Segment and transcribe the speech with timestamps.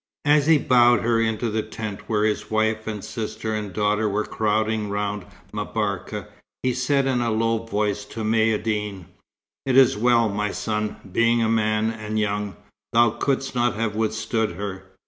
[0.25, 4.23] As he bowed her into the tent where his wife and sister and daughter were
[4.25, 6.27] crowding round M'Barka,
[6.63, 9.05] he said in a low voice to Maïeddine:
[9.67, 10.95] "It is well, my son.
[11.11, 12.55] Being a man, and young,
[12.93, 14.85] thou couldst not have withstood her.